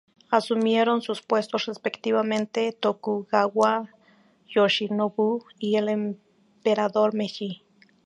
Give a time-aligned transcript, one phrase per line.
[0.31, 3.89] Asumieron sus puestos respectivamente Tokugawa
[4.47, 7.61] Yoshinobu y el emperador Meiji.